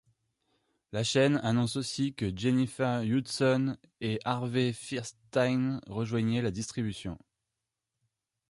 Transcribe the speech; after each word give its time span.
La 0.93 1.03
chaîne 1.03 1.39
annonce 1.43 1.75
aussi 1.75 2.15
que 2.15 2.35
Jennifer 2.35 3.03
Hudson 3.03 3.77
et 3.99 4.17
Harvey 4.25 4.73
Fierstein 4.73 5.79
rejoignait 5.85 6.41
la 6.41 6.49
distribution. 6.49 7.19